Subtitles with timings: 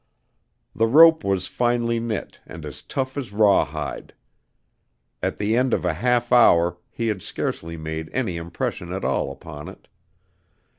[0.75, 4.15] The rope was finely knit and as tough as raw hide.
[5.21, 9.31] At the end of a half hour he had scarcely made any impression at all
[9.31, 9.87] upon it.